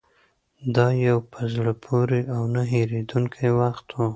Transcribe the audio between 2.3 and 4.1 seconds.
او نه هېرېدونکی وخت و.